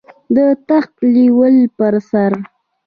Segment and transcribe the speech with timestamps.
[0.35, 0.37] د
[0.67, 2.31] تخت نیولو پر سر.